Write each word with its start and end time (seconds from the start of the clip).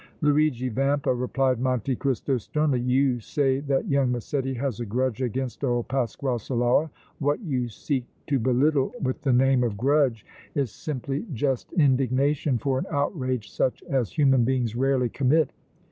"Luigi 0.21 0.67
Vampa," 0.67 1.13
replied 1.13 1.59
Monte 1.59 1.95
Cristo, 1.95 2.39
sternly, 2.39 2.79
"you 2.79 3.19
say 3.19 3.59
that 3.59 3.87
young 3.87 4.11
Massetti 4.11 4.55
has 4.55 4.79
a 4.79 4.85
grudge 4.87 5.21
against 5.21 5.63
old 5.63 5.89
Pasquale 5.89 6.39
Solara! 6.39 6.89
What 7.19 7.39
you 7.41 7.69
seek 7.69 8.05
to 8.25 8.39
belittle 8.39 8.93
with 8.99 9.21
the 9.21 9.31
name 9.31 9.63
of 9.63 9.77
grudge 9.77 10.25
is 10.55 10.71
simply 10.71 11.27
just 11.33 11.71
indignation 11.73 12.57
for 12.57 12.79
an 12.79 12.87
outrage 12.89 13.51
such 13.51 13.83
as 13.83 14.13
human 14.13 14.43
beings 14.43 14.75
rarely 14.75 15.07
commit! 15.07 15.51